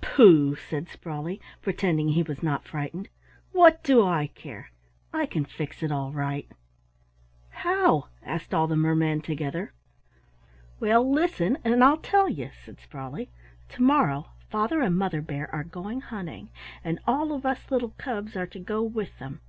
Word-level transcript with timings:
"Pooh," 0.00 0.54
said 0.54 0.88
Sprawley, 0.88 1.40
pretending 1.60 2.10
he 2.10 2.22
was 2.22 2.40
not 2.40 2.68
frightened, 2.68 3.08
"what 3.50 3.82
do 3.82 4.06
I 4.06 4.28
care? 4.28 4.70
I 5.12 5.26
can 5.26 5.44
fix 5.44 5.82
it 5.82 5.90
all 5.90 6.12
right." 6.12 6.48
"How?" 7.50 8.06
asked 8.22 8.54
all 8.54 8.68
the 8.68 8.76
mermen 8.76 9.22
together. 9.22 9.72
"Well, 10.78 11.10
listen, 11.10 11.58
and 11.64 11.82
I'll 11.82 11.96
tell 11.96 12.28
you," 12.28 12.50
said 12.64 12.78
Sprawley. 12.78 13.30
"To 13.70 13.82
morrow 13.82 14.28
Father 14.50 14.80
and 14.82 14.96
Mother 14.96 15.20
Bear 15.20 15.52
are 15.52 15.64
going 15.64 16.00
hunting, 16.00 16.50
and 16.84 17.00
all 17.04 17.32
of 17.32 17.44
us 17.44 17.68
little 17.68 17.90
cubs 17.98 18.36
are 18.36 18.46
to 18.46 18.60
go 18.60 18.84
with 18.84 19.18
them. 19.18 19.40